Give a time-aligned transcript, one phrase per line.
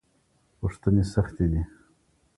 [0.59, 1.61] پوښتنې سختې دي.